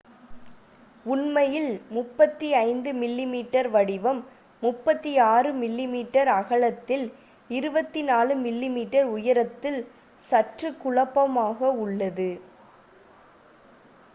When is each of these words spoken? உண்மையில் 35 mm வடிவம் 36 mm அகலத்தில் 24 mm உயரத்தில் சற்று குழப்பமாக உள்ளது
உண்மையில் 1.05 1.67
35 1.95 2.93
mm 2.93 3.35
வடிவம் 3.67 4.21
36 4.63 5.51
mm 5.59 5.95
அகலத்தில் 6.37 7.05
24 7.49 8.39
mm 8.39 8.79
உயரத்தில் 9.13 9.79
சற்று 10.21 10.71
குழப்பமாக 10.81 11.59
உள்ளது 11.85 12.29